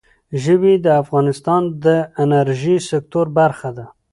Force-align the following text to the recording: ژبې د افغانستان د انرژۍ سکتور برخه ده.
ژبې 0.43 0.73
د 0.85 0.87
افغانستان 1.03 1.61
د 1.85 1.87
انرژۍ 2.23 2.77
سکتور 2.89 3.25
برخه 3.39 3.69
ده. 3.77 3.85